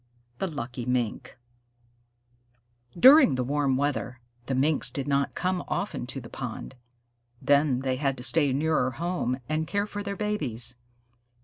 [0.39, 1.37] THE LUCKY MINK
[2.99, 6.73] During the warm weather, the Minks did not come often to the pond.
[7.39, 10.75] Then they had to stay nearer home and care for their babies.